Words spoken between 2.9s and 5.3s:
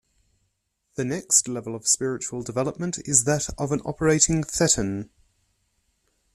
is that of an Operating Thetan.